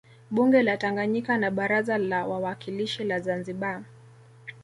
Bunge 0.31 0.63
la 0.63 0.77
Tanganyika 0.77 1.37
na 1.37 1.51
Baraza 1.51 1.97
la 1.97 2.27
Wawakilishi 2.27 3.03
la 3.03 3.19
Zanzibar 3.19 3.83